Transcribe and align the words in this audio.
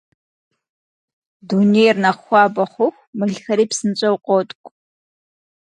Дунейр 1.47 1.95
нэхъ 2.03 2.21
хуабэ 2.23 2.63
хъуху, 2.71 3.05
мылхэри 3.17 3.65
псынщӀэу 3.69 4.17
къоткӀу. 4.25 4.69